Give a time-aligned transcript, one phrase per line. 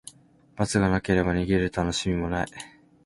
[0.55, 2.47] 罰がなければ、逃げるたのしみもない。